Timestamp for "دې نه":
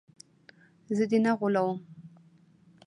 1.11-1.31